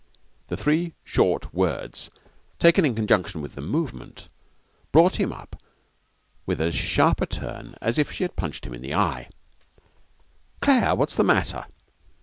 [0.47, 2.09] The three short words,
[2.57, 4.29] taken in conjunction with the movement,
[4.91, 5.61] brought him up
[6.47, 9.29] with as sharp a turn as if she had punched him in the eye.
[10.59, 10.95] 'Claire!
[10.95, 11.67] What's the matter?'